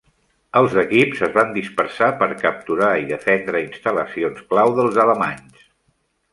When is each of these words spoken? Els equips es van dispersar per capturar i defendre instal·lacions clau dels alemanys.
Els 0.61 0.71
equips 0.83 1.21
es 1.27 1.35
van 1.35 1.51
dispersar 1.57 2.07
per 2.23 2.29
capturar 2.41 2.89
i 3.03 3.07
defendre 3.13 3.63
instal·lacions 3.69 4.43
clau 4.55 4.77
dels 4.81 5.01
alemanys. 5.09 5.73